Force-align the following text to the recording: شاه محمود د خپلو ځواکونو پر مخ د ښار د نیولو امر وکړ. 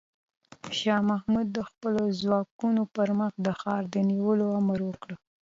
شاه 0.77 1.01
محمود 1.11 1.47
د 1.53 1.59
خپلو 1.69 2.03
ځواکونو 2.21 2.83
پر 2.95 3.09
مخ 3.19 3.33
د 3.45 3.47
ښار 3.59 3.83
د 3.93 3.95
نیولو 4.09 4.45
امر 4.59 4.79
وکړ. 4.85 5.09